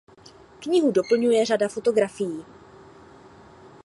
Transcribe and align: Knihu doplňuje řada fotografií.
Knihu 0.59 0.91
doplňuje 0.91 1.45
řada 1.45 1.67
fotografií. 1.67 2.45